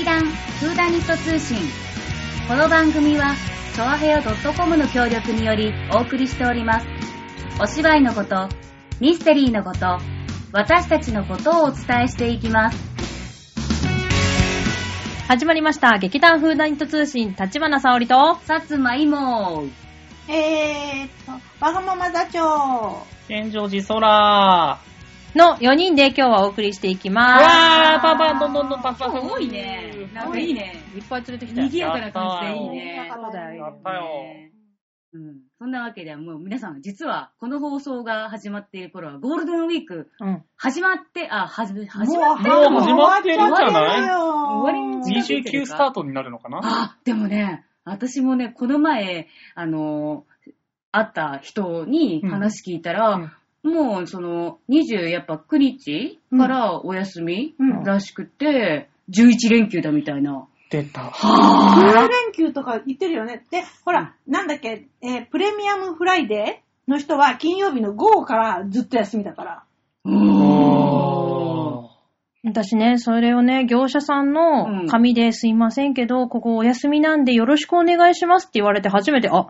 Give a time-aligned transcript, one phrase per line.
[0.00, 1.58] 劇団フーダニット通信。
[2.48, 3.34] この番組は、
[3.74, 4.22] チョアヘオ
[4.54, 6.86] .com の協力によりお送りしております。
[7.60, 8.48] お芝居のこと、
[8.98, 9.98] ミステリーのこと、
[10.52, 13.54] 私たちのことをお伝えしていきます。
[15.28, 15.98] 始まりました。
[15.98, 19.64] 劇団風ダニット通信、立花沙織と、さつまいも
[20.28, 23.02] えーっと、わがまま座長。
[23.28, 24.89] 健常寺空。
[25.34, 27.44] の4人で今日はお送りしていきまわす。
[27.98, 29.12] ー、パンパン、どんどんどんパンパン。
[29.28, 30.10] 多いね。
[30.12, 30.74] なんかいいね。
[30.96, 31.78] いっぱい連れてきたよ賑。
[31.78, 33.12] やかな感じでいいね。
[33.14, 34.04] そうだやったよ。
[35.12, 35.36] うん。
[35.58, 40.42] そんなわけで、もう皆さん、実は、この放送が始まっている頃は、ゴールデンウィーク、うん。
[40.56, 44.10] 始まって、あ、はじめ、始まってもう始まってるんじゃない？
[44.10, 46.60] 終わりに近づいてる29スタートになるのかな？
[46.62, 50.24] あ、でもね、私もね、この前、あの、
[50.92, 53.32] 会った人に話聞いたら、うん
[53.62, 60.46] もう、その、20、やっぱ9日からお休みうんらしくて、11連休だみたいな。
[60.70, 61.00] 出た。
[61.00, 63.44] 10連休とか言ってるよね。
[63.50, 69.64] で、ほら、なんだっけ、えープレミアムフライデーの人は金曜日の午後からずっと休みだから。
[70.04, 71.90] おー。
[72.42, 79.48] 私ね、それをね、業者さんうんの紙ですいませんけど、ここお休みなんでよろしくお願いしますって言われて初めて、あ、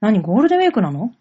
[0.00, 1.12] 何ゴールデンウィークなの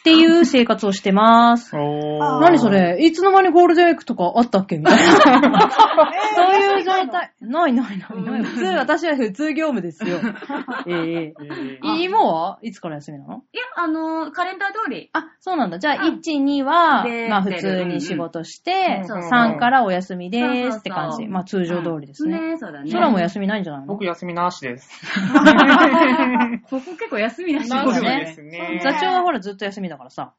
[0.00, 1.76] っていう生活をしてます。
[1.76, 2.98] 何それ？
[3.04, 4.78] いつの間にゴールデンウィークとかあったっけ？
[4.78, 5.02] みたいな。
[6.34, 7.32] そういう状態。
[7.42, 8.42] ないないないない。
[8.44, 10.18] 普通、私は普通業務ですよ。
[10.88, 13.42] えええー芋はいつから休みなの？
[13.52, 15.10] いや、あの、カレンダー通り。
[15.12, 15.78] あ、そうなんだ。
[15.78, 21.26] じゃあ、うん1、2はで、まあ普通に仕事して、うんうん3からお休みですって感じ。
[21.26, 22.52] まあ通常通りですね。
[22.52, 22.90] ね、そうだね。
[22.90, 23.86] 空も休みないんじゃないの？
[23.88, 24.88] 僕休みなしです。
[26.70, 28.80] ここ結構休みなしですね。
[28.82, 30.34] 座長はほらずっと休みだからさ。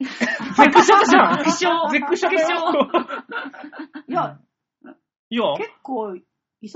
[0.00, 1.38] ゼクションじゃん。
[1.38, 2.48] ゼクションゼクションだよ。
[4.08, 4.38] いや、
[5.30, 6.18] いや、結構忙
[6.62, 6.70] し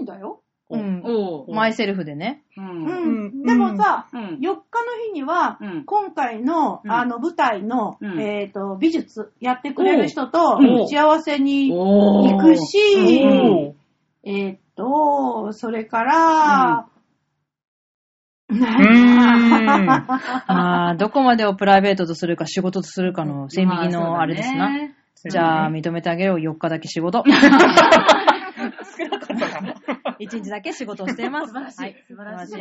[0.00, 0.42] いんだよ。
[0.70, 1.02] うん。
[1.48, 2.42] マイセルフでね。
[2.56, 2.60] う。
[2.60, 3.42] うんうんん。
[3.42, 4.20] でもさ、うん。
[4.20, 4.58] 4日の
[5.06, 12.78] 日には、うん今回の、うんあの、舞台の、うんえっ、と、美術やってくれる人とおう、幸せに行くし、
[14.24, 16.88] えっ、と、それから、
[18.48, 19.90] うーん。
[19.90, 20.06] あ
[20.90, 24.70] あ、どこまでをプライベートとするか仕事とするかの線引きのあれですな。
[25.28, 26.38] じゃあ、認めてあげよう。
[26.38, 27.24] 4日だけ仕事。
[30.18, 31.48] 1日だけ仕事をしています。
[31.48, 32.04] 素晴らしいはい。
[32.06, 32.54] 素晴らしい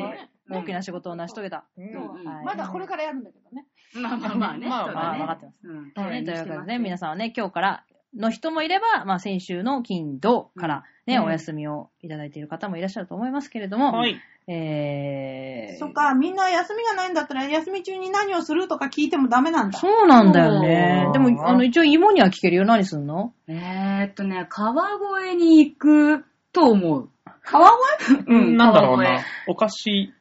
[0.49, 1.65] 大きな仕事を成し遂げた。
[1.77, 3.65] うんうんはいまだこれからやるんだけどね。
[3.95, 4.67] まあまあまあね。
[4.67, 5.59] まあまあ分かってます。
[5.63, 7.83] うんね、というわけでね、皆さんはね、今日から
[8.17, 14.17] の人もいれば、まあ先週の金、土からね、うんお休みをいただいている方もいらっしゃると思いますけれども、はい。
[14.49, 19.77] えー、そっか、みんな休みがないんだったら、休み中に何をするとか聞いてもダメなんだ。
[19.79, 21.09] そうなんだよねそ。
[21.11, 22.65] うでも、あの、一応芋には聞けるよ。
[22.65, 23.33] 何すんの？
[23.47, 24.89] えーっとね、川
[25.25, 27.09] 越に行くと思う。
[27.43, 27.69] 川
[28.01, 28.23] 越？
[28.27, 29.21] うんなんだろう川な。
[29.47, 30.13] お菓子。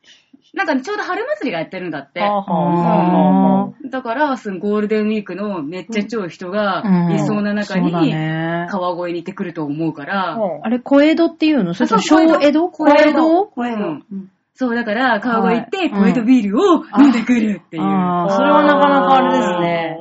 [0.56, 2.20] なんかちょうど春祭りがやってるんだって。
[2.20, 6.82] だから、そのゴールデンウィークのめっちゃ超人が
[7.14, 8.66] いそうな中に、ね。
[8.70, 10.38] 川越に行ってくると思うから、あ。
[10.62, 11.74] あれ、小江戸っていうの？
[11.74, 12.40] それ小そう小江戸？
[12.48, 12.68] 江戸。
[12.70, 13.46] 小江戸？
[13.48, 13.82] 小江戸。
[13.82, 14.30] うん。
[14.54, 15.90] そう、だから、川越行って、はい。
[15.90, 17.82] 小江戸ビールを飲んでくるっていう。
[17.82, 19.98] それはなかなかあれですね。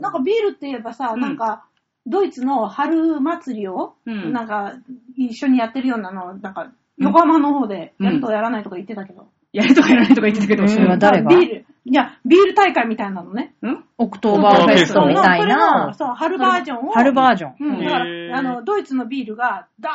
[0.00, 1.20] なんかビールって言えばさ、うん。
[1.20, 1.64] なんか、
[2.06, 4.32] ドイツの春祭りを、うん。
[4.32, 4.74] なんか、
[5.16, 9.26] 一緒にやってるようなの、なんか、横浜の方でやるとやらないとか言ってたけど。
[9.56, 11.30] やるとかやらないとか言ってたけど、うんそれは誰が？
[11.30, 13.54] ビール、いや、ビール大会みたいなのね。
[13.62, 15.58] うんオクトーバーフェストみたいそれの
[15.88, 15.94] な。
[15.94, 16.92] そう、春バージョンを。
[16.92, 17.54] 春バージョン。
[17.58, 19.88] うん、だから、あの、ドイツのビールが、ダ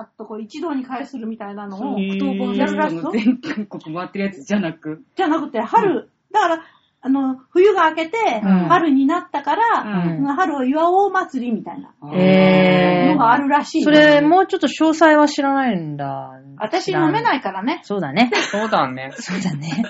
[0.00, 5.02] ーッとこう一堂に会するみたいなのを、オクトーバーフェストの全国回ってるやつじゃなく？
[5.16, 6.62] じゃなくて、春、だから、
[7.02, 13.82] あの、冬が明けて、うん春になったから、うん春を祝おう祭りみたいなのがあるらしい。
[13.82, 16.32] それ、もうちょっと詳細は知らないんだ。
[16.58, 17.80] 私飲めないいからね。
[17.82, 18.30] そうだね。
[18.50, 19.12] そうだね。
[19.14, 19.84] そうだね。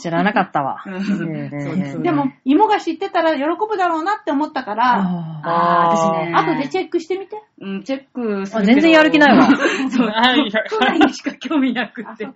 [0.00, 0.82] 知らなかったわ。
[2.02, 6.32] でも、芋が知ってたら喜ぶだろうなって思ったから、ああー、私ね。
[6.34, 7.42] 後でチェックしてみて。
[7.60, 8.66] うん、チェックすある。
[8.66, 9.48] 全然やる気ないわ。
[9.90, 12.26] そう、は い都内にしか興味なくあ、て。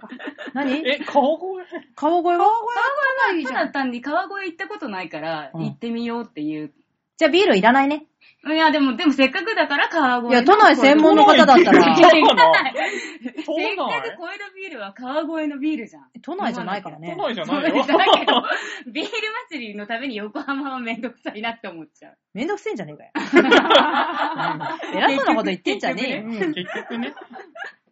[0.52, 0.72] 何？
[0.86, 1.42] え、川越？
[1.96, 2.36] 川越は？
[2.36, 2.44] 川越は
[3.30, 3.54] 来ないじゃん。
[3.54, 6.72] ただ単に川越行ったことないから、うん行ってみようっていう。
[7.16, 8.06] じゃあビールいらないね。
[8.44, 10.30] いや、でも、でもせっかくだから川越の。
[10.30, 16.10] いや、都内専門の方だった 都内ら、そうなのせっかく小江戸ビールは川越のビールじゃん。
[16.22, 17.14] 都内じゃないからね。
[17.16, 17.84] 都内じゃないよ。
[17.84, 18.42] だけど、
[18.90, 19.10] ビール
[19.50, 22.18] 祭りのために横浜はめんどくさいなって思っちゃう。
[22.34, 23.10] めんどくせえんじゃねえかよ。
[24.94, 26.22] 偉そうなこと言ってんじゃねえよ。
[26.24, 27.14] うん結局ね。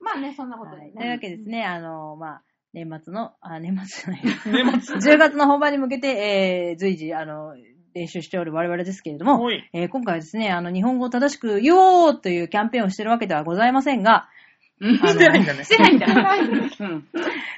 [0.01, 1.19] まあね、そんなことではいというわね。
[1.21, 2.43] けですね、あの、まあ、
[2.73, 4.81] 年末の、あ、年末じゃ年ない。
[4.83, 4.97] 末。
[4.97, 7.55] 10月の本番に向けて、えー、随時、あの、
[7.95, 14.29] 練習しておる我々ですけれどもえー今回はですね、あの、日本語を正しく言おうというキャンペーンをしてるわけではございませんが、
[14.81, 15.65] うんしてないんだね。
[15.65, 16.07] してないんだ。
[16.07, 17.05] してないうん。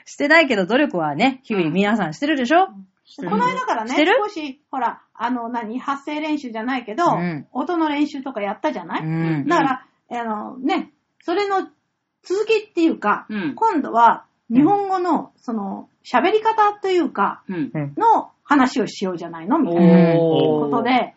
[0.06, 2.69] してないけど努力はね、日々皆さんしてるでしょ？
[3.05, 4.14] してるこの間からね、してる？
[4.26, 9.47] 少し、ほら、あの、何、発声練習じゃないけど、うん音の練習とかやったじゃない、うん。
[9.47, 9.87] だから、
[10.20, 11.69] あの、ね、それの
[12.23, 17.72] 続きっていうか、うん今度は、日本語の、その、喋り方というか、うん。
[17.96, 21.14] の話をしようじゃないのみたいなことで、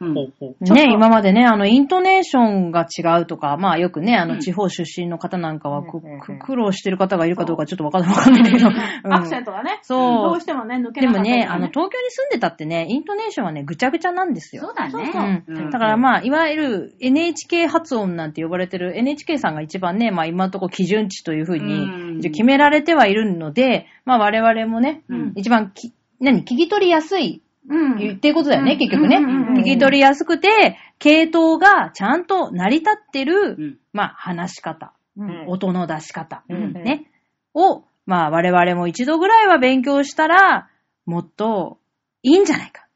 [0.73, 8.67] ね、今までね、あの、イントネーションが違うとか、まあよくね、あの、うん地方出身の方なんかは苦労してる方がいるかどうかちょっとわかんないけど。
[8.67, 9.13] うん。
[9.13, 10.29] アクセントがね、そう。
[10.29, 14.63] どうしてもね、抜けなかったりでもね、あの、東京に住んでたってね、イントネーションはね、ぐちゃぐちゃなんですよ。
[14.65, 15.41] そうだね。
[15.47, 21.65] そうだからまあ、いわゆる NHK 発音なんて呼ばれてる NHK さんが一番ね、まあ今のところ基準値というふううん。
[21.65, 25.33] に一応決められてはいるので、まあ我々もね、うん。
[25.35, 27.93] 一番き、何、聞き取りやすいうん。
[27.95, 28.77] っていうことだよね、うん。
[28.77, 29.17] 結局ね。
[29.17, 33.77] うんうんうん聞き取りやすくて、系統がちゃんと成り立ってる、うん。
[33.93, 35.45] まあ話し方、うん。
[35.47, 36.73] 音の出し方、うん。
[36.73, 37.09] ね、
[37.53, 40.69] を、まあ我々も一度ぐらいは勉強したら、
[41.05, 41.79] もっと
[42.21, 42.85] いいんじゃないか。
[42.85, 42.87] っ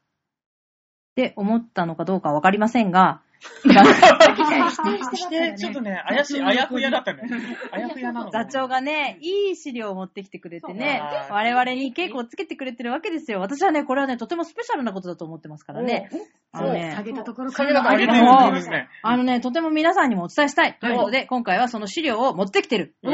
[1.16, 7.24] て思ったのかどうかわかりませんが、して、ちょっとね、怪しい、あやふやだったね。
[7.72, 8.32] あやふやなの。
[8.32, 13.40] 座長がね、いい資料を持ってきてくれてね、我々に稽古をつけてくれてるわけですよ。
[13.40, 16.10] 私はね、これはね、とてもスペシャルなことだと思ってますからね。
[16.52, 18.90] あのね下、げたところそれだと上げてるもうんですね。
[19.04, 20.78] あのね、とても皆さんにもお伝えしたい。
[20.80, 22.96] ということで、今回はその資料を持ってきてる。
[23.04, 23.12] な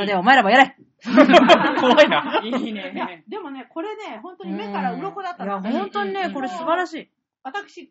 [0.00, 0.76] ので、お前らもやれ。
[1.80, 2.40] 怖いな。
[2.44, 3.24] いいね。
[3.28, 5.62] でもね、これね、本当に目から鱗だったいや、の。
[5.62, 7.10] 本当にね、これ素晴らしい。
[7.42, 7.90] 私、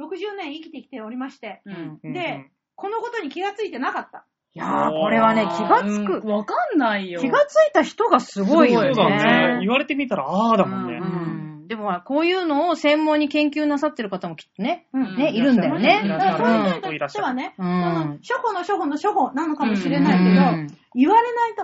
[0.00, 2.12] 60年生きてきておりまして、うん。
[2.12, 4.26] で、このことに気がついてなかった。
[4.54, 6.06] いやー、これはね、気がつうん。
[6.06, 6.26] く。
[6.28, 7.20] わかんないよ。
[7.20, 8.94] 気がついた人がすごいよね。
[8.94, 9.60] そうだね。
[9.60, 10.98] 言われてみたら、ああだもんね。
[10.98, 11.34] うん
[11.66, 15.16] でもまあ、こういうのを専門に研究なさってる方もきっとね、うん。
[15.16, 16.06] ね、いるんだよね。
[16.06, 18.18] だからそういう人にとってはね、うん。
[18.22, 20.32] 初歩の初歩の初歩なのかもしれないけど、う
[20.62, 20.66] ん。
[20.94, 21.62] 言われないと、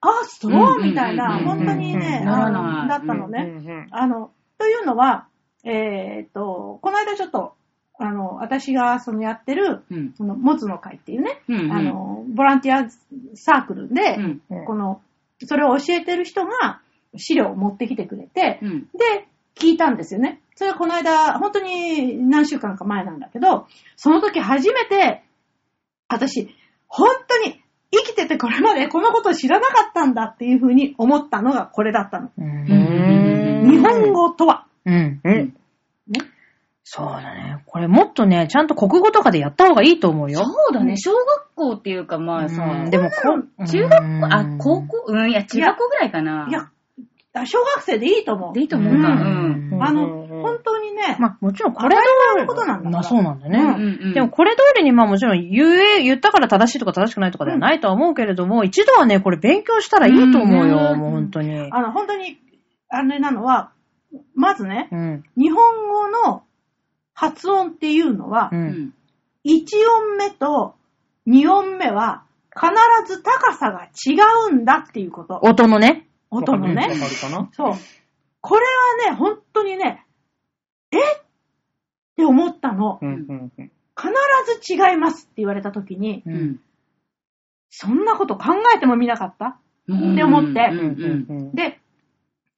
[0.00, 1.44] あ、そう、うんみたいな、うん。
[1.44, 2.28] 本当にね、うん。
[2.28, 3.54] あのだったのね。
[3.58, 3.66] うん。
[3.66, 3.86] うん。
[3.90, 5.28] あの、というのは、
[5.64, 7.54] えーっと、この間ちょっと、
[7.98, 10.14] あの、私がそのやってる、うん。
[10.16, 12.88] その、もつの会っていうね、うんうんあの、ボランティア
[13.34, 14.42] サークルで、うん。
[14.50, 15.00] うんこの、
[15.44, 16.80] それを教えてる人が
[17.16, 18.80] 資料を持ってきてくれて、うん。
[18.82, 20.40] で、聞いたんですよね。
[20.54, 23.66] それはこの間、本当に何週間か前なんだけど、
[23.96, 25.24] その時初めて、
[26.08, 26.48] 私、
[26.86, 27.60] 本当に
[27.90, 32.30] 生きててこれまでこのことを知らなかったんだっていうふうに思ったのがこれだったの。
[32.38, 34.66] うん日本語とは。
[34.84, 35.20] うん。
[35.24, 35.56] うん。
[36.88, 37.04] ね。
[37.04, 37.62] そうだね。
[37.66, 40.44] これもっとね、ちゃんと国語とかでやった方がいいと思うよ。
[40.44, 40.96] そうだね。
[40.96, 45.04] 小学校っていうか、まあさうん、でもこ中学校、あ、高校？
[45.08, 46.46] うん、いや、中学校ぐらいかな。
[46.48, 46.70] いや、
[47.34, 48.54] あ小学生でいいと思う。
[48.54, 49.08] でいいと思うか。
[49.08, 49.82] ううんん。
[49.82, 52.02] あの、うん本当にね、まあもちろんこれ通
[52.40, 53.58] のことなんだまあそうなんだね。
[53.58, 54.14] うんうんうん。
[54.14, 61.58] でもこれ通りにまあもちろん言え、言ったから正しいとか正しくないとかではないとは思うけれども、一度はね、これ勉強したらいいと思うよ、うんもう本当に。
[61.72, 62.38] あの、本当に、
[62.88, 63.72] あれなのは、
[64.34, 65.24] まずね、うん。
[65.36, 65.58] 日本
[65.88, 66.44] 語の
[67.20, 68.56] 発音っていうのはう、。
[68.56, 68.94] うんん。
[69.44, 69.64] 1
[70.02, 70.76] 音目と
[71.26, 72.22] 2音目は
[72.54, 72.70] 必
[73.12, 74.16] ず高さが違
[74.50, 75.40] うんだっていうこと。
[75.42, 76.06] 音のね。
[76.30, 76.86] 音のね
[77.52, 77.72] そう。
[78.40, 78.60] これ
[79.06, 80.04] はね、本当にね、
[80.92, 80.96] え？
[80.96, 81.00] っ
[82.16, 83.00] て思ったの。
[83.02, 83.70] うんうんうん。
[83.96, 84.12] 必
[84.62, 86.30] ず違いますって言われた時に、う。
[86.30, 86.60] うんん。
[87.70, 89.58] そんなこと考えてもみなかった？
[89.88, 90.70] うんって思って
[91.54, 91.80] で、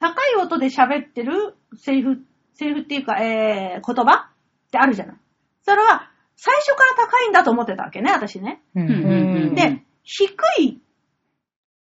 [0.01, 2.19] 高い音で喋ってるセリフ、
[2.55, 4.29] セリフっていうか、えー、言葉？
[4.71, 5.17] ってあるじゃない。
[5.63, 8.63] それは、最初から高いんだと思ってたわけね、私ね。
[8.75, 8.81] う。
[8.81, 9.55] うん。
[9.55, 10.81] で、低い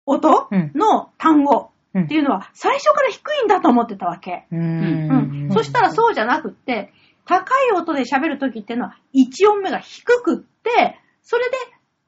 [0.06, 4.46] 音うんの単語うんっていうのは、最初から低いんだと思ってたわけ。
[4.52, 5.52] ううんん。
[5.52, 6.94] そしたらそうじゃなくって、
[7.26, 11.58] 高い音で喋るときっていうのは、1音目が低くって、それで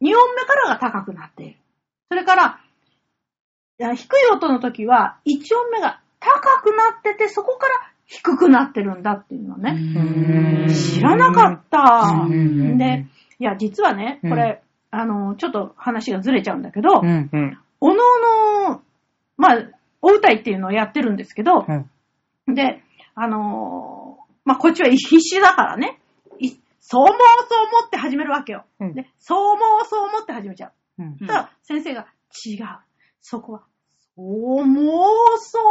[0.02, 1.58] 2音目からが高くなっている。
[2.10, 2.60] それから、
[3.80, 7.74] 低い音の時は、1音目が高くなってて、そこから
[8.08, 9.72] 低くなってるんだっていうのね。
[9.72, 12.26] うん知らなかった。
[12.26, 13.06] うんで、
[13.40, 14.62] いや、実はね、これ、
[14.92, 17.30] あの、ちょっと話がずれちゃうんだけど、うん。
[17.32, 17.58] うん。
[17.82, 17.96] おの
[18.66, 18.82] おの、
[19.38, 19.70] まあ、
[20.02, 22.82] お歌いっていうのをやってるんですけど、うんで、
[23.14, 26.00] あのーまあ、こっちは必死だからね、
[26.40, 27.18] いそう思う
[27.50, 28.64] そう思って始めるわけよ。
[28.80, 31.04] うんで、そう思うそう思って始めちゃう。
[31.04, 32.08] うんただ、先生が、
[32.46, 32.68] 違う。
[33.22, 33.64] そこは、
[34.18, 35.64] そう思うそう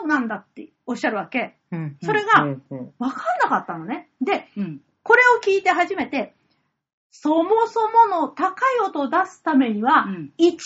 [0.00, 1.56] 思うなんだっておっしゃるわけ。
[1.70, 1.96] うん。
[2.02, 4.08] それが、うんうんわかんなかったのね。
[4.20, 4.80] で、うん。
[5.04, 6.34] これを聞いて初めて、
[7.12, 10.58] そもそもの高い音を出すためには、うん1音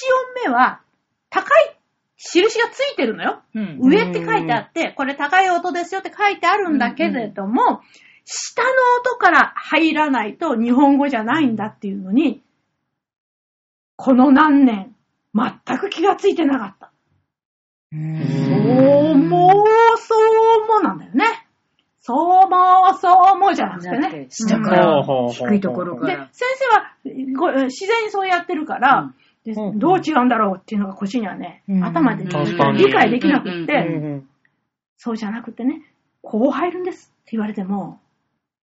[0.46, 0.80] 目は
[1.28, 1.78] 高い
[2.16, 3.42] 印がついてるのよ。
[3.54, 3.78] うん。
[3.82, 7.82] 上って書いてあって、これ高い音ですよって書いてあるんだけれども、
[8.24, 8.68] 下の
[9.00, 12.42] 音から入らないと日本語じゃないんだっていうのに、
[13.96, 14.94] この何年
[15.34, 16.92] 全く気がついてなかった。
[17.92, 20.14] うそんうもう、そ
[20.64, 21.24] うもなんだよね。
[22.00, 24.26] そうも、そうもじゃなくてね。
[24.30, 26.28] 下から低いところかで、ら。
[26.32, 26.46] 先
[27.04, 29.12] 生はご自然にそうやってるから、
[29.44, 29.78] でうん。
[29.78, 31.84] どう違うんだろうっていうのがこっちにはね、うん。
[31.84, 34.04] 頭で理解できなくって、うん。
[34.04, 34.28] うん
[34.98, 35.82] そうじゃなくてね、
[36.22, 38.00] こう入るんですって言われても、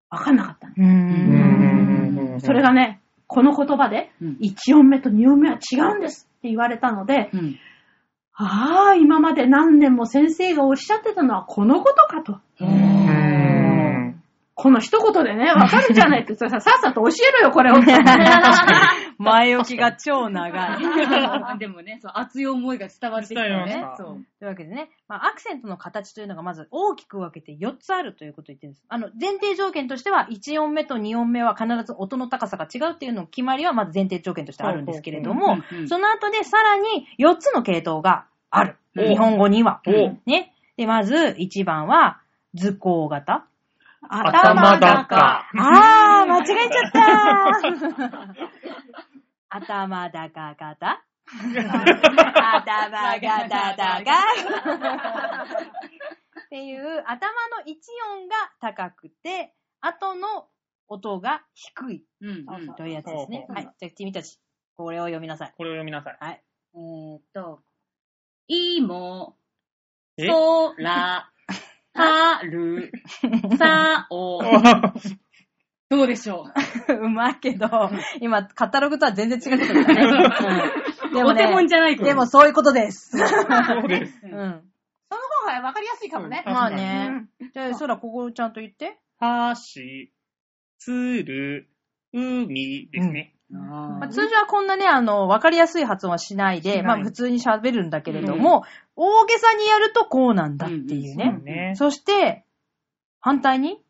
[0.09, 2.35] わかんなかったの、ううん。
[2.37, 2.41] ん。
[2.41, 4.37] それがね、この言葉で、うん。
[4.41, 7.59] 1音目と2音目は違うんですって言われたので、うん
[8.35, 12.39] ああ、今まで何年も先生がおっしゃってたのはこのことかと。
[14.57, 17.75] うんこの一言でね、 わかるじゃないって、それさ、さっさと教えろよ、これを。
[19.17, 21.57] 前置きが超長い。
[21.57, 24.07] でもね、そう、熱い思いが伝わってきたよねそう。
[24.39, 28.85] というわけでね、まあ、アクセントの形というのがまず大きく分けて4つあるということを言ってるんです。
[28.89, 35.57] あの、前提条件としては、1音目と2音目は必ず音の高さが違うっていうの決まりはまず前提条件としてあるんですけれども
[35.87, 38.77] その後でさらに4つの系統がある。
[38.97, 39.81] お日本語には。
[39.87, 39.91] お
[40.29, 40.53] ね。
[40.77, 42.21] で、まず1番は
[42.53, 43.47] 図工型。
[44.09, 45.15] 頭高。
[45.17, 46.99] あー、間違えちゃった
[49.55, 51.03] 頭高型？
[51.25, 54.13] 頭型高。
[56.45, 57.79] っていう、頭の一
[58.15, 60.47] 音が高くて、後の
[60.87, 63.45] 音が低いうんうんというやつですね。
[63.49, 63.69] はい。
[63.79, 64.39] じゃあ、君たち、
[64.75, 65.53] これを読みなさい。
[65.57, 66.17] これを読みなさい。
[66.19, 66.43] はい。
[66.75, 67.63] えーっと、
[68.47, 69.37] いも、
[70.17, 70.27] え？
[70.27, 71.31] そら、
[71.93, 72.91] はる、
[73.57, 74.41] さお。
[75.89, 76.47] どうでしょ
[76.89, 77.09] う？
[77.09, 77.67] まいけど、
[78.19, 80.25] 今、カタログとは全然違ってくるから
[80.63, 80.71] ね。
[81.05, 83.11] うん、でうお手本じゃないでもそういうことです。
[83.15, 84.19] そうです。
[84.23, 84.29] うん。
[84.29, 86.43] その方がわかりやすいかもね。
[86.47, 87.27] うんまあね。
[87.53, 88.97] じゃあ、そら、ここちゃんと言って。
[89.19, 90.11] はし、
[90.79, 90.91] つ
[91.23, 91.69] る、
[92.11, 93.35] 海ですね。
[93.55, 98.63] あまあ、通常はこんなね、あの、わかりやすい発音はしないで、いまあ普通に喋るんだけれども、
[98.95, 101.35] 大げさにやるとこうなんだっていうね。
[101.39, 101.73] うんね。
[101.75, 102.45] そして、
[103.19, 103.81] 反対に、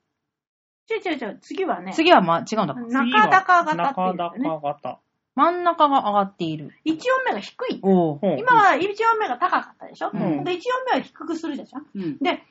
[0.88, 2.74] ちょいちょいちょい、次はね、次はまあ違うんだ。
[2.76, 4.50] 中高型って中いうね。
[4.50, 5.00] 高型。
[5.36, 6.72] 真ん中が上がっている。
[6.86, 7.80] 1音目が低い。
[7.80, 10.62] 今は1音目が高かったでしょ、うんで ?1 音
[10.94, 11.80] 目は低くするでしょ？
[11.96, 12.18] うん。
[12.20, 12.44] で、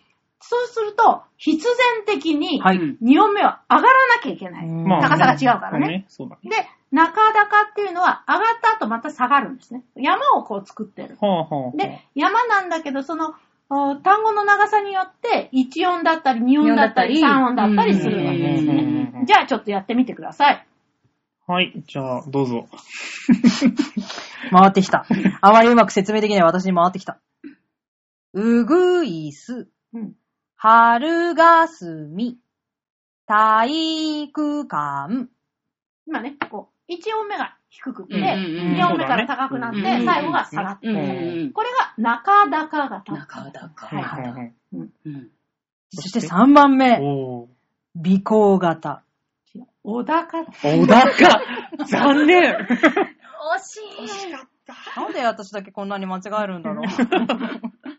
[0.43, 1.75] そうすると、必然
[2.07, 4.69] 的にはいうん2音目は上がらなきゃいけない。
[5.01, 6.05] 高さが違うからね。
[6.09, 6.51] そうだね。
[6.51, 9.85] で、中高っていうのは上がった後また下がるんですね。
[9.97, 11.17] 山をこう作ってる。
[11.17, 11.77] ほうほうほう。
[11.79, 13.35] で、山なんだけど、その、
[13.71, 18.73] お単語の長さによって、1音だったり、2音だったり、二音3音だったりするわけですね。
[18.75, 20.67] うんじゃあ、ちょっとやってみてください。
[21.47, 22.67] はい、じゃあ、どうぞ。
[24.51, 25.07] 回ってきた。
[25.41, 27.21] あまりうまく説明できない私に回ってきた。
[28.33, 30.15] うぐいす、うん。
[30.65, 32.39] 春がすみ、
[33.27, 35.27] 体育館。
[36.07, 41.01] 今ね、こう、1音目が低くて、うんうんうん2音目から高くなって、そうだね最後が下がってうんる。
[41.01, 43.13] うんこれが中高型。
[43.13, 45.31] 中高はいほうほうほううん。
[45.91, 48.17] そして3番目、おー。
[48.17, 49.03] 尾行型。
[49.83, 50.45] 小高。
[50.45, 51.05] 小高
[51.91, 52.57] 残念惜
[53.65, 54.33] しい。
[54.97, 56.87] なんで私だけこんなに間違えるんだろう。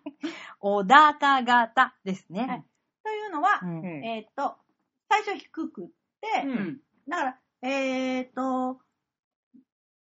[0.63, 2.47] 小高型ですね。
[2.47, 2.63] はい
[3.03, 4.55] というのは、うんうんえーっと、
[5.09, 5.87] 最初低くっ
[6.21, 6.79] て、うん。
[7.09, 8.79] だから、えーっと、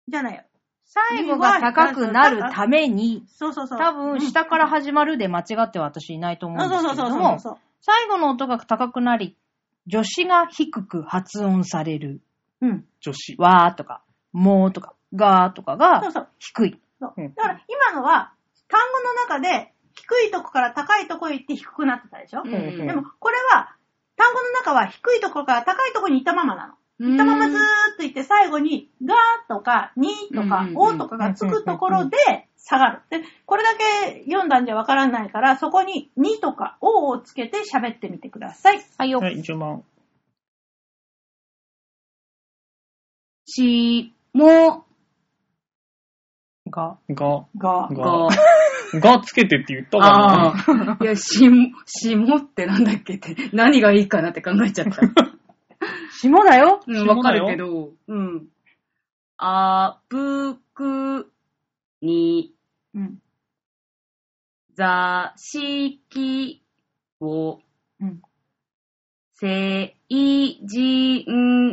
[0.09, 0.43] じゃないよ。
[0.85, 3.79] 最後が高くなるために、そうそうそう。
[3.79, 7.59] 多分下から始まるで間違っては私いないと思うんですそうそうそうけれども、そうそう。
[7.81, 9.39] 最後の音が高くなり、
[9.91, 12.21] 助詞が低く発音される。
[12.61, 12.85] うん。
[13.01, 13.37] 女子。
[13.39, 16.29] わーとか、もーとか、がーとかそうがそう。
[16.39, 16.81] 低い。
[17.01, 18.35] そううんだから今のは、
[18.69, 23.75] 単語の中で低いとこから高いとこへ行って低くなってたでしょ、うんうんでも、これは、
[24.17, 26.75] 単語の中は低いところから高いところに行ったままなの。
[26.99, 27.63] 行ったままずーっ
[27.97, 32.17] と行って最後に、がーとか、にとかおとかがつくところで
[32.57, 33.01] 下がる。
[33.11, 38.81] で、これだけ読んだんじゃわからないから、そこににとかおをつけて喋ってみてください。
[38.99, 39.19] はいよ。
[39.19, 39.83] はい、順番。
[43.47, 44.87] し、も、
[46.71, 46.97] が。
[47.11, 48.29] が、が、が、
[49.01, 50.99] がつけてって言ったかああ。
[51.03, 55.01] いや、しも、しもってなんだっけって、何がいいかなって考えちゃった。
[56.21, 56.81] 下だよ。
[56.87, 58.49] うん、わかるけど、うん。
[59.39, 61.31] あぶく
[62.01, 62.55] に
[62.95, 63.19] うん。
[64.75, 66.63] 座敷
[67.21, 67.59] を
[68.01, 68.23] うん。
[69.35, 71.25] 成人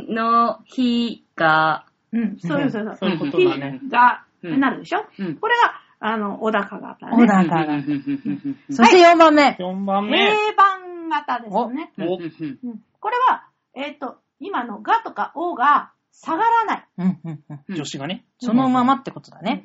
[0.09, 2.37] の日が、うん。
[2.39, 5.05] そういう、そうそういうことだね日が、うんなるでしょ？
[5.19, 5.35] うん。
[5.35, 7.11] これが、あの、小高型ね。
[7.17, 7.63] 小高型。
[7.65, 9.57] うんそして4番目。
[9.59, 10.17] 4番目。
[10.17, 11.91] 定番型ですね。
[11.99, 16.87] おうんこれは、えっ、と、今のがとかおが下がらない。
[16.97, 18.25] うんうんうん女子がね。
[18.39, 19.63] そのままってことだね。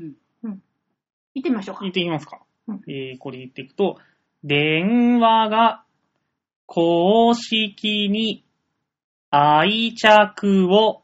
[1.34, 1.92] 行ってみましょうか言っ。
[1.92, 2.40] てみますか。
[2.68, 3.98] うんえー、これ言っていくと、
[4.42, 5.84] 電話が
[6.66, 8.44] 公式に
[9.30, 11.02] 愛着を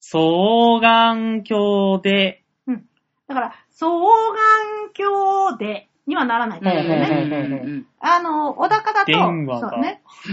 [0.00, 2.43] 双眼鏡で、
[3.26, 3.98] だから、双眼
[4.94, 7.62] 鏡でにはならないと思うんだよね。
[7.64, 10.02] うんあの、小高だと、そうね。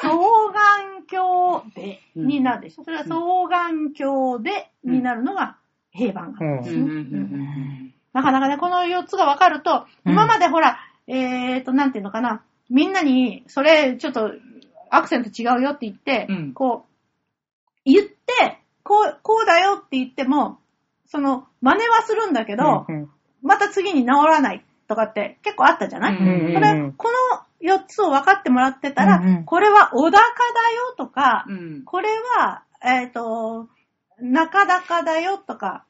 [0.00, 0.10] 双
[0.52, 2.84] 眼鏡でになるでしょ。
[2.84, 3.16] それは双
[3.48, 5.56] 眼鏡でになるのが
[5.90, 7.92] 平板うん眼ですね。
[8.12, 14.32] なかなかね、この4つが分かると、うん今までほら、えーと、なんていうのかな、みんなに、それ、ちょっと、
[14.88, 20.58] アクセント違うよって言って、うんこう、言って、こう、こうだよって言っても、
[21.06, 23.10] その、真似はするんだけど、うん
[23.42, 27.08] また次に治らないとかって結構あったじゃない、うんそれ、こ
[27.62, 29.44] の4つを分かってもらってたら、うんうん。
[29.44, 31.82] これは小高だよとか、うん。
[31.84, 32.08] これ
[32.38, 33.68] は、えっ、と、
[34.20, 35.84] 中高だよとか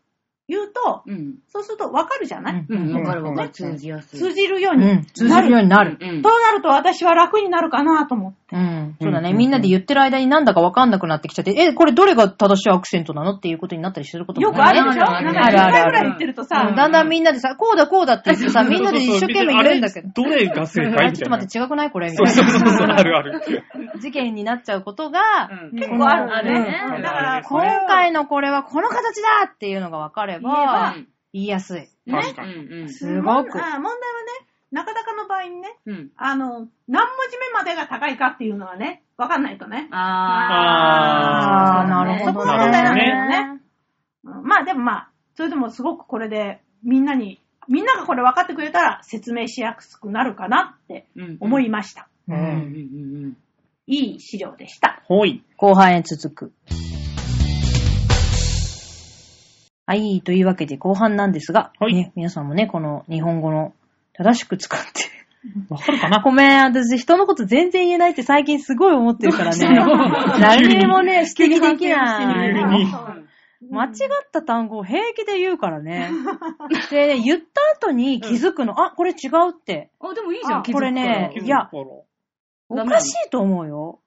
[0.49, 1.35] 言うと、うん。
[1.49, 2.95] そうすると分かるじゃない、うん。
[2.95, 3.51] わかるわかる。
[3.51, 4.21] 通じやすい。
[4.21, 5.05] 通じるようにうん。
[5.07, 5.99] 通じるようになる。
[6.01, 6.23] うん。
[6.23, 8.57] そうなると私は楽になるかなと思って。
[8.57, 8.97] うん。
[9.01, 9.31] そうだね。
[9.31, 15.11] うんみんなで言ってる間になんだかわかんなくなってきちゃって、え、これどれが正しいアクセントなのっていうことになったりすることもよくあるでしょ？
[15.11, 20.09] あるなんか10あるある回ぐらい言ってるとさ、うんだんだんみんなでさ、こうだこうだって言ってさ、みんなで一生懸命言うんだけど。
[20.15, 21.91] どれが正解あちょっと待って、違くない？
[21.91, 22.97] これみたそういそうそうそう、な。
[22.97, 23.43] あるある。
[24.01, 25.21] 事件になっちゃうことが、
[25.73, 26.81] うん結構あるあるね。
[27.03, 30.95] だから、今回のこれはこの形だっていうのが分かれ言えばば、
[31.33, 31.89] 言いやすい。
[32.11, 32.55] 確かに。
[32.55, 32.89] うん。
[32.89, 33.35] すごく問。
[33.35, 33.93] あ問題はね、
[34.73, 36.11] 中高の場合にね、うん。
[36.17, 36.69] あの、何文
[37.31, 39.89] 字目までが高いかっていうのはね、わかんないとね。
[39.91, 42.33] ああー、なるほどね。
[42.33, 43.51] そこが問題なんだよね。
[43.51, 43.67] うん
[44.43, 51.37] まあでもまあ、それでもすごくこれで、みんなに、みんながこれ分かってくれたら説明しやすくなるかなってうん。
[51.41, 52.09] 思いました。
[52.29, 52.39] ううん。
[52.39, 53.37] うんん。
[53.87, 55.03] いい資料でした。
[55.07, 55.45] ほい。
[55.57, 56.53] 後半へ続く。
[59.89, 61.95] はい、というわけで後半なんですが、はい。
[61.95, 63.73] ね、皆さんもね、この日本語の
[64.15, 64.87] 正しく使って、
[65.71, 66.21] わかるかな？
[66.25, 69.69] ごめん、私人のこと全然言えないって最近すごい思ってるからね。
[70.41, 72.87] 何にもね、 指摘できない。
[73.71, 73.93] 間違っ
[74.33, 76.11] た単語を平気で言うからね。
[76.91, 79.91] で、ね、言った後に気づくの、あ、これ違うって。
[80.01, 81.71] あ、でもいいじゃん、これねいや
[82.69, 84.01] おかしいと思うよ。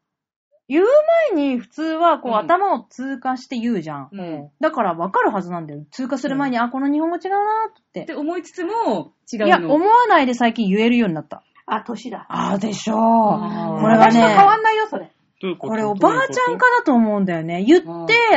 [0.69, 0.85] 言う
[1.33, 4.09] 前に普通はこう、うん頭を通過して言うじゃん。
[4.11, 4.49] うん。
[4.61, 5.83] だから分かるはずなんだよ。
[5.91, 8.05] 通過する前に、あ、この日本語違うなーってっ。
[8.05, 9.47] て思いつつも、違うの。
[9.47, 11.43] いや、思わないで最近言えるようになった。
[11.65, 12.25] あ、年だ。
[12.29, 13.81] あーでしょあーう。
[13.81, 15.11] これは私と変わね、んないよ、それ。
[15.57, 17.63] これおばあちゃんかなと思うんだよね。
[17.63, 17.87] 言って、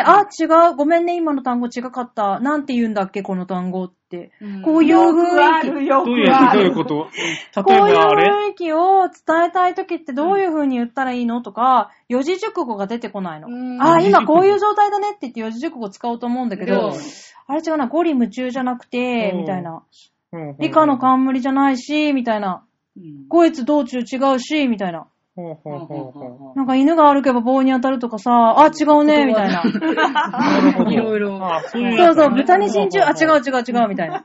[0.04, 2.38] あ、違う、ごめんね、今の単語違かった。
[2.38, 4.30] なんて言うんだっけ、この単語って。
[4.40, 4.62] うん。
[4.62, 5.66] こういう雰囲気。
[5.68, 7.08] どういうこと？
[7.64, 11.42] こ例えういう雰囲気を伝えたいときってどういう風に言ったらいいの？
[11.42, 13.48] とか、四字熟語が出てこないの。
[13.48, 13.82] うん。
[13.82, 16.92] あ、今こういう状態だねって言って四字熟語使おうと思うんだけどうん、
[17.48, 19.40] あれ違うな、語理夢中じゃなくて、うん。
[19.40, 19.82] みたいな。
[20.32, 20.56] うん。
[20.60, 22.64] 理科の冠じゃないし、みたいな。
[22.96, 23.26] うん。
[23.28, 24.02] 語越道中違
[24.36, 25.08] うし、みたいな。
[25.34, 29.62] ほうほうほうほなんか犬が歩けば棒に当たるとかさ、あ、違うね、みたいな。
[30.92, 34.18] いろいろあそういうそうそう、やつね豚に真珠、あ、違う違う違う、みたいな。
[34.18, 34.22] っ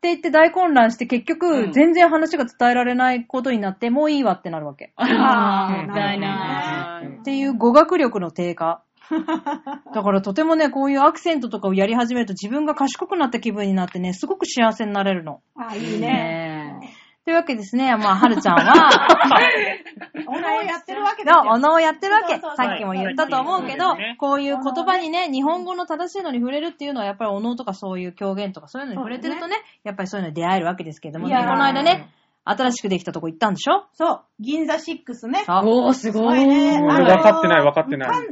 [0.00, 4.92] て言って大混乱して結う局ん全然話が伝えられないことになって、もういいわってなるわけ。
[4.96, 8.82] あー、うんみたいなうんっていう語学力の低下。
[9.94, 15.40] だからとてもね、こういうアクセントとかをやり始めると自分が賢くなった気分になってね、すごく幸せになれるの。
[15.56, 16.78] あ、いいね。
[16.80, 16.90] ね
[17.28, 18.72] というわけですね、まあ、はるちゃんは、
[20.26, 21.42] おのをやってるわけですよ。
[21.46, 22.36] おのをやってるわけ。
[22.36, 22.56] そうそうそう。
[22.56, 32.08] さっきも言ったと思うけどこういう言葉にね、日本語の正しいのに触れるっていうのは、やっぱりおのとかそういう狂言とかそういうのに触れてるとね、やっぱりそういうのに出会えるわけですけどもね、この間ね、
[32.46, 33.84] 新しくできたとこ行ったんでしょ？
[33.92, 35.44] そう、銀座6ね。
[35.46, 36.40] あおー、すごい。
[36.40, 36.80] すごいね。
[36.80, 38.08] 分かってない分かってない。
[38.08, 38.24] 関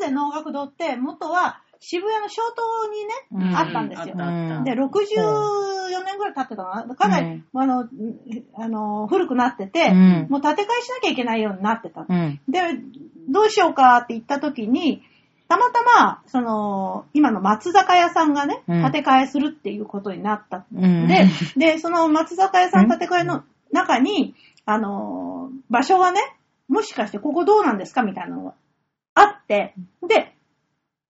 [0.00, 3.56] 西能楽堂って元は渋谷の小東にね、うん。
[3.56, 4.14] あったんですよ。
[4.64, 5.75] で、64
[6.06, 6.94] 年ぐらい経ってたのかな？
[6.96, 7.88] かなり、あの、うん
[8.56, 12.06] あの、古くなってて、うんもう建て替えしなきゃいけないようになってた。
[12.08, 12.40] うん。
[12.48, 12.60] で、
[13.28, 15.02] どうしようかって言った時に、
[15.48, 20.64] たまたま、その、今の松坂屋さんがね、うん建て替えするっていうことになった。
[20.74, 21.06] うん。
[21.06, 26.20] で、で、その松坂屋さん建て替えの中に、あのー、場所がね、
[26.68, 28.54] もしかしてここどうなんですかみたいなのが
[29.14, 29.74] あって、
[30.08, 30.34] で、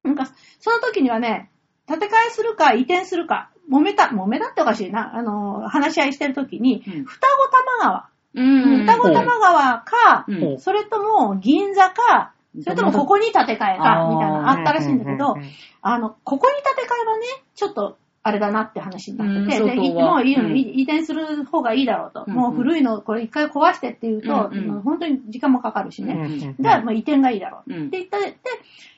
[0.03, 0.27] なんか、
[0.61, 1.51] その時にはね、
[1.89, 7.05] 建て替えするか移転するか、揉めた、揉めたっておかしいな、あのー、話し合いしてる時に、うん。
[7.05, 7.51] 双子
[7.83, 8.87] 玉川、うん。
[8.87, 10.59] 双子玉川か、うん。
[10.59, 15.37] それとも銀座か、それともここに建て替えか、みたいなのあったらしいんだけど
[15.83, 19.69] あの、ここに建て替えはね、ちょっと、あれだなって話になってて、うん。
[19.69, 20.57] で、もういいの、うん。
[20.57, 22.25] い移転する方がいいだろうと。
[22.27, 22.35] うん。
[22.35, 24.79] もう古いの、これ一回壊してっていうと、うん。
[24.79, 26.29] う本当に時間もかかるしね。
[26.59, 27.73] じゃあ、まあ移転がいいだろう。
[27.73, 27.87] うん。
[27.87, 28.37] って言ったで、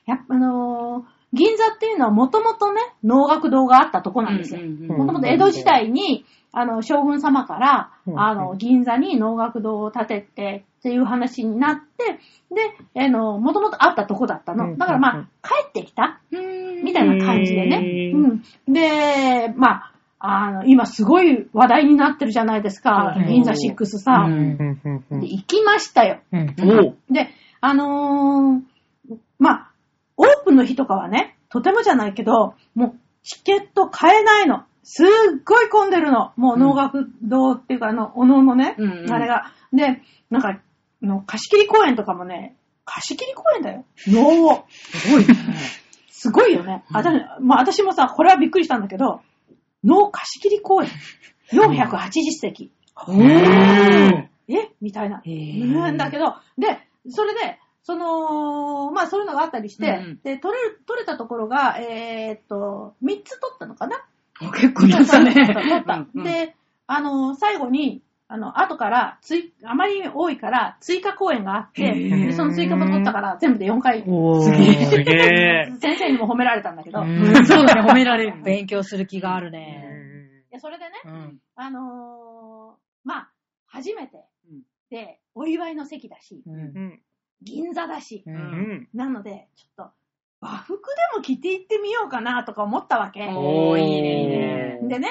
[0.07, 4.61] やっぱあのー銀座っていうのはもともとね、能楽堂があったとこなんですよ。
[4.61, 12.19] うんもともと江戸時代に、あの、将軍様から、うんあの、銀座に能楽堂を建ててっていう話になって、
[12.95, 14.65] で、あの、もともとあったとこだったの。
[14.65, 18.13] うんだからまあうん、帰ってきたうんみたいな感じでね。
[18.15, 18.43] うん。
[18.73, 23.15] で、まあ、あの、今すごい話題になってるじゃないですか。
[23.19, 24.27] うん銀座6さ。
[25.11, 26.21] で、行きましたよ。
[27.11, 27.29] で、
[27.61, 28.63] あのー
[29.39, 29.68] まあ、
[30.19, 34.65] オープンの日とかはね、とてもじゃないけど、もうチケット買えないの。
[34.83, 35.07] すっ
[35.45, 36.33] ごい混んでるの。
[36.37, 39.53] もう能楽堂っていうか、あの、おのおのね、うんうんあれが。
[39.73, 40.49] で、なんか、
[41.03, 43.85] あの貸し切り公演とかもね、貸し切り公演だよ。
[44.07, 44.65] 能を。
[44.69, 45.35] すごいね。
[46.11, 46.85] すごいよね。
[46.93, 49.21] あたまあ、私もさ、これはびっくりしたんだけど、
[49.85, 50.89] 能貸し切り公演。
[51.53, 52.73] 480席。
[54.49, 54.73] え？
[54.81, 55.21] みたいな。
[55.25, 60.21] へーうんだけど、で、それで、その、まあそういうのがあったりして、うんうん。
[60.23, 64.05] で、取れる、取れたところが、えーっと、3つ取ったのかな？
[64.53, 65.33] 結構だったね。
[65.33, 66.55] 取ったで、
[66.87, 74.43] あの、最後に、あの、後から、つい、あまりに多いから、追加公演があって、でその追加も取ったから、全部で4回、おー。
[74.43, 75.15] すげ
[75.63, 75.73] え。
[75.81, 77.47] 先生にも褒められたんだけど、いうん。
[77.47, 78.43] そうだね、褒められる。
[78.43, 80.45] 勉強する気があるね。
[80.51, 81.41] やそれでね、うん。
[81.57, 83.31] あのーまあ、
[83.67, 87.01] 初めてうん、で、お祝いの席だし、うんうん
[87.43, 88.31] 銀座だし、う。
[88.31, 89.93] うんんなので、ちょっと、
[90.41, 93.29] 和服でも着て行ってみようかなとか思ったわけ。
[93.29, 94.79] おー、いいね、いいね。
[94.83, 95.09] でね、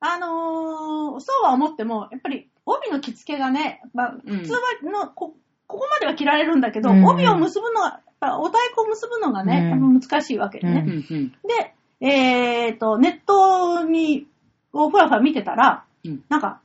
[0.00, 5.34] あのーそうは思っても、やっぱり帯の着付けがね、まあ、うん普通はのこ、
[5.66, 10.84] ここまでは着られるんだけど、うん帯を結ぶのが、やっぱお太鼓を結ぶのがね、うん難しいわけでね。
[10.86, 14.26] うんうんうんで、えっ、と、ネットに、
[14.72, 16.60] をふわふわ見てたら、うんなんか、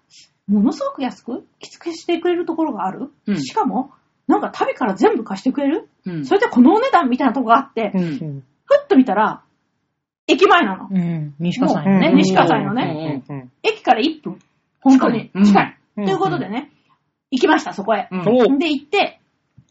[0.47, 3.11] ものすごく安く着付けしてくれるところがある？
[3.27, 3.91] うんしかも、
[4.33, 5.87] なんか旅から全部貸してくれる？
[6.05, 9.41] うんそれでこのお値段みたいなとこがあって、ううんんふっと見たら、
[10.27, 10.87] 駅前なの。
[10.89, 11.33] うん。
[11.39, 12.07] 西川さんよね。
[12.09, 14.39] うん西川さんのねうんうん駅から1分。
[14.81, 15.31] 本当に。
[15.45, 16.71] 近いということでね、
[17.31, 18.07] 行きました、そこへ。
[18.57, 19.19] で、行って、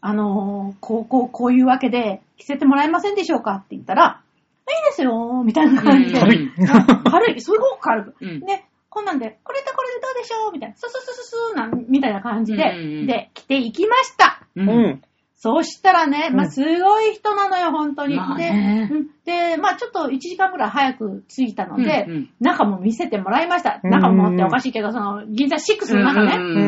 [0.01, 3.55] あのーこう、こう、こういうわけで、着せてもらえませんでしょうか？
[3.55, 4.21] って言ったら、
[4.67, 6.19] いいですよ、みたいな感じで。
[6.19, 8.15] うん軽いあ軽い、すごく軽く。
[8.21, 10.51] うんで、こんなんで、これとこれでどうでしょう？
[10.51, 13.07] みたいな、スススススーなん、みたいな感じで、うんうんうん。
[13.07, 14.41] で、着ていきました。
[14.55, 14.61] う。
[14.61, 14.69] うん。
[14.69, 15.01] ん
[15.35, 18.15] そうしたらね、まあ、うんすごい人なのよ、本当に。
[18.15, 22.29] まあでねうん、で、まあ、ちょっと1時間ぐらい早く着いたので、うんうん。
[22.39, 23.81] 中も見せてもらいました。
[23.83, 23.89] うん。
[23.89, 26.35] 中もっておかしいけど、その、銀座6の中ね。
[26.37, 26.59] うんう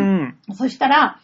[0.49, 0.51] うん。
[0.51, 1.19] んそしたら、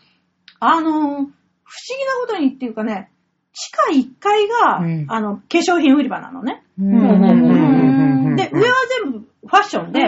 [0.60, 1.42] あのー
[1.74, 3.10] 不思議なことにっていうかね、
[3.54, 5.06] 地下1階が、うん。
[5.10, 6.64] あの、化粧品売り場なのね。
[6.80, 6.88] うん。
[6.88, 7.24] うん。
[7.24, 7.61] うんで、
[8.52, 10.02] 上は全部ファッションで、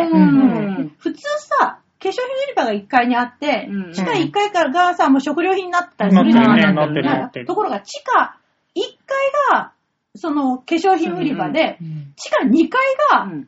[0.97, 1.21] 普通
[1.59, 3.93] さ、化粧品売り場が1階にあって、うん。
[3.93, 7.45] 地下1階からがさ、もう食料品になってたりするじゃない、なってるねなってる。
[7.45, 8.37] ところが地下
[8.75, 9.71] 1階が、
[10.15, 12.13] その化粧品売り場で、うん。
[12.15, 13.47] 地下2階がうん。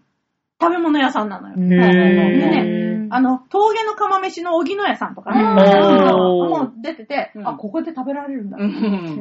[0.62, 1.56] 食べ物屋さんなのよ。
[1.58, 1.80] へでー
[3.06, 7.48] ね、あの、峠の釜飯の荻野屋さんとかね、もう出てて、うん。
[7.48, 8.58] あ、ここで食べられるんだ。
[8.58, 8.64] う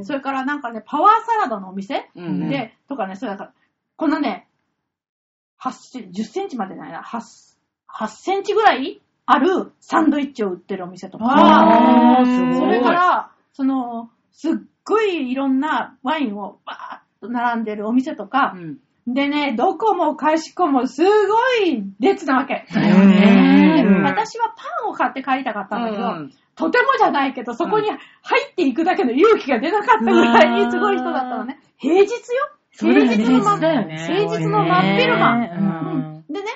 [0.01, 0.05] ん。
[0.05, 2.49] それからなんかね、パワーサラダのお店、うん。
[2.49, 3.53] で、とかね、それだから、
[3.97, 4.47] このね、
[5.65, 7.21] 8セン10センチまでないな、8、
[7.89, 11.25] 8センチぐらいあるサンドイッチを売ってるお店とか、
[12.57, 14.53] それから、その、すっ
[14.85, 18.53] ごいいろんなワインをバーッと並んでるお店とか。
[18.55, 18.79] う、ん。
[19.07, 21.09] でね、どこもかしこもすご
[21.65, 22.67] い列なわけ。
[22.69, 26.33] 私はパンを買って帰りたかったんだけど、うん。
[26.57, 27.97] とてもじゃないけど、そこに入
[28.51, 31.59] っていくだけの勇気が出なかったぐらいにすごい人だったのね。
[31.79, 32.11] 平日よ
[32.75, 34.07] そうだよね平日の真っ平日だよね。
[34.07, 35.39] 平日の真っ昼間。
[35.39, 35.51] ね。
[36.29, 36.33] うん。
[36.33, 36.47] でね、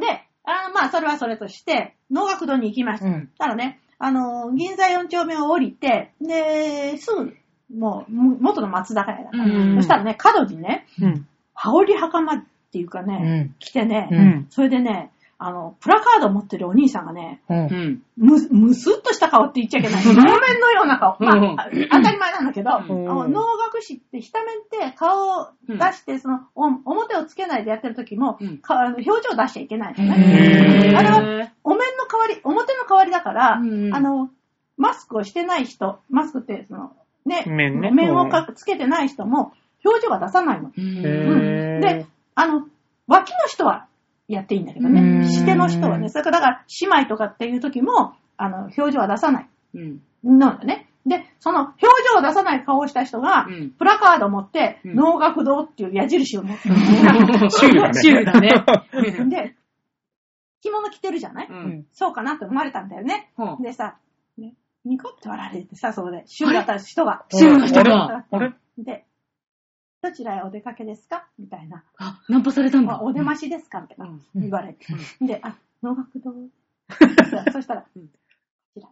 [0.00, 3.06] で、あのまあ、それはそれとして、能楽堂に行きました。
[3.06, 3.30] うん。
[3.38, 7.36] ただね、あの、銀座4丁目を降りて、で、すぐ、
[7.72, 9.76] もう、も元の松坂屋だから、うん。
[9.76, 11.26] そしたらね、角にね、うん。
[11.54, 13.54] 羽織袴っていうかね、うん。
[13.60, 14.46] 着てね、うん。
[14.50, 15.11] それでね、
[15.44, 17.58] あの、プラカード持ってるお兄さんがね、うん。
[17.58, 20.04] うんむ、むすっとした顔って言っちゃいけない。
[20.06, 21.16] 能面のような顔。
[21.18, 21.60] まうん。
[21.60, 23.26] あ、あ当たり前なんだけど、能
[23.56, 28.58] 楽師って、ひためって顔を出して、その、お表をつけないでやってる時も、うん。
[28.58, 30.92] かあの表情を出しちゃいけないね。
[30.94, 30.96] ー。
[30.96, 33.94] あれは、お面の代わり、表の代わりだから、うん。
[33.94, 34.30] あの、
[34.76, 36.92] マスクをしてない人、マスクって、その、
[37.26, 37.90] ね、面ね。
[37.90, 39.52] 面をかつけてない人も、
[39.84, 40.70] 表情は出さないの。
[40.76, 40.84] うん。
[40.84, 41.80] うん。
[41.80, 42.66] で、あの、
[43.08, 43.86] 脇の人は
[44.34, 45.00] やっていいんだけどね。
[45.00, 46.08] うんしての人はね。
[46.08, 49.48] それから、だから、姉妹とかっていう時も、あの、表情は出さない。
[49.74, 50.88] うんなんだね。
[51.04, 51.80] で、その表
[52.14, 56.74] 情を出さない顔をした人が、うんプラカードを持って、うん能楽堂っていう矢印を持ってる、
[57.50, 57.94] シュールだね。
[58.00, 58.50] シュールだね。
[59.28, 59.56] で、
[60.60, 63.30] 着物着てるじゃない、うんそうかなって思われたんだよね。
[63.36, 63.96] ほうでさ、
[64.38, 67.24] ね、ニコって笑われてさ、そこで、シュールだった人が。
[67.30, 68.52] シュールな人があれ？
[68.78, 69.04] で、
[70.02, 71.28] どちらへお出かけですか？
[71.38, 71.84] みたいな。
[71.98, 72.94] あ、ナンパされたんだ。
[72.94, 73.80] あお出ましですか？
[73.80, 74.06] みたいな。
[74.06, 74.86] うん言われて。
[75.20, 76.32] で、あ、能楽堂。
[77.52, 78.10] そしたら、うんこ
[78.74, 78.88] ちら。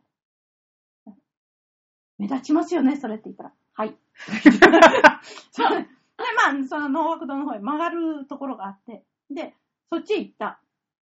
[2.19, 3.53] 目立ちますよね、それって言ったら。
[3.75, 3.97] はい。
[5.53, 5.87] そうで、
[6.53, 9.55] まあ、その能楽堂の方へ曲がるところがあって、で、
[9.91, 10.61] そっちへ行った。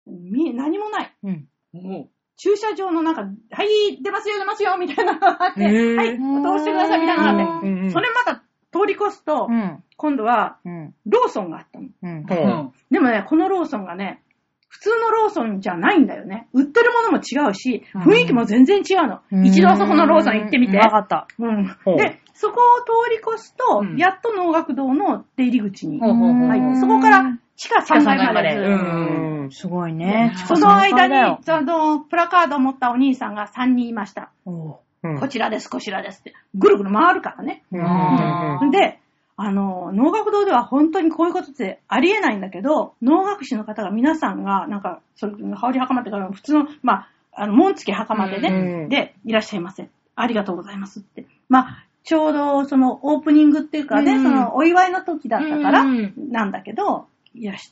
[0.08, 1.16] 見え、何もない。
[1.24, 1.48] うん。
[1.74, 3.28] も駐車場の中、は
[3.64, 5.64] い、出ますよ、出ますよ、みたいなのがあって、
[5.96, 8.44] はい、通してください、みたいなのがあって、それまた
[8.76, 9.84] 通り越すと、うん。
[9.96, 10.94] 今度は、うん。
[11.06, 11.88] ローソンがあったの。
[12.04, 12.20] うん。
[12.22, 12.26] う。
[12.28, 14.22] ほでもね、このローソンがね、
[14.68, 16.50] 普通のローソンじゃないんだよね。
[16.54, 19.22] 売ってるものも違うし、うん雰囲気も全然違うの。
[19.46, 20.78] 一度あそこのローソン行ってみて。
[20.78, 21.28] わかった。
[21.40, 29.52] うんほうで、そこを通り越すと、うんやっと能楽堂の出入り口にほうほうほう入って、そこから地下3階までずうっんうん。
[29.52, 30.34] すごいね。
[30.46, 34.32] その間に、よその、プラカードを持ったお兄さんが3人いました。
[34.46, 34.80] おう
[35.14, 36.34] んこちらです、こちらですって。
[36.56, 37.64] ぐるぐる回るからね。
[37.72, 39.00] うんうんで、
[39.38, 49.90] あの、能楽堂では本当にこういうことってありえないんだけど、能楽師の方が皆さんが、なんか、それ、羽織袴ってか、普通の、まあ、あの、紋付き袴でね、うんで、いらっしゃいませ。
[50.16, 51.26] ありがとうございますって。
[51.50, 57.72] まあ、ちょうど、その、オープニングっていうかね、うんその、お祝いの時だったから、うんなんだけど、いらし、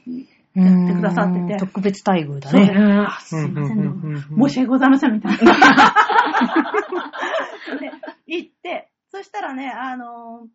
[0.56, 1.58] やってくださってて。
[1.58, 2.72] 特別待遇だそうね。
[3.08, 5.38] あすいません、申し訳ございません、みたいな。
[7.80, 7.92] で、
[8.28, 10.48] 行って、そしたらね、あの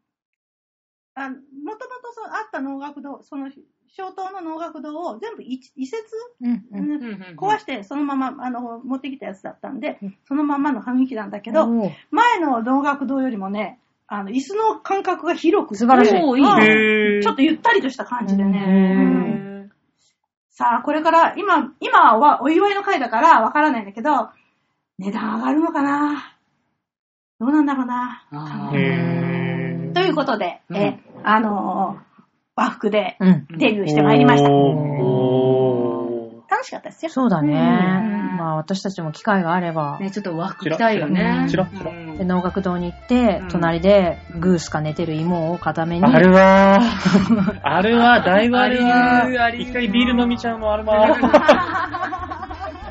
[1.14, 3.50] あもともとそのあった能楽堂、その、
[3.88, 6.04] 小東の能楽堂を全部移移設、
[6.40, 6.90] うんうん。
[6.92, 11.66] うん壊して、そのまま、あの、持ってきたやつだったんで、そのままの雰囲気なんだけど、
[12.10, 19.47] 前の能楽堂よりもね、あの、椅子の間隔が広くて素晴らしいちょっとゆったりとした感じでね。
[20.60, 24.28] うんうんさあ、これから、今、今はお祝いの会だからわからないんだけど、
[24.98, 26.34] 値段上がるのかな？
[27.38, 28.22] どうなんだろうな？
[29.94, 32.08] ということで、うんえ、あのー
[32.56, 33.46] 和服でうん。
[33.56, 34.50] デビューしてまいりました。
[34.50, 37.10] おー楽しかったですよ。
[37.12, 38.17] そうだね。
[38.38, 41.46] うんまあ私たちも機会があれば、ね、ちょっと和服着たいよね。
[41.50, 47.60] チラッチラうんで能楽堂に行って、うん隣でグースか寝てる芋を固めに、あるわー。
[47.62, 51.16] あるわ、だいぶあるわあるある一回ビール飲みちゃうもあるわ。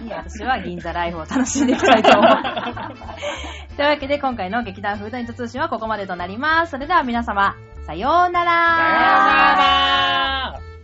[0.10, 2.32] 私は銀座ライフを楽しんでいきたいと思う。
[3.78, 6.72] というわけで今回の劇団フードイント通信はここまでとなります。
[6.72, 7.56] それでは皆様、
[7.86, 8.52] さようなら。
[8.52, 10.77] さようなら